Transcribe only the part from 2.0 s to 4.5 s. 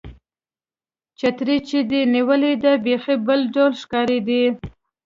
نیولې وه، بیخي بل ډول ښکارېدې.